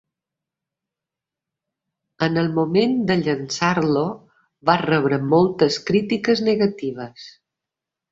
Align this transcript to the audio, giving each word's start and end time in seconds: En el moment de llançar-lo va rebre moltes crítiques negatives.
En 2.27 2.39
el 2.43 2.47
moment 2.55 2.95
de 3.11 3.17
llançar-lo 3.19 4.05
va 4.71 4.79
rebre 4.85 5.21
moltes 5.35 5.77
crítiques 5.91 6.43
negatives. 6.49 7.29